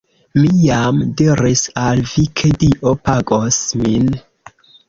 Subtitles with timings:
[0.37, 4.13] Mi jam diris al vi ke Dio pagos min